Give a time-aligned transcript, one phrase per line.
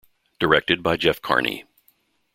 [0.39, 1.63] Directed by Jeff Carney.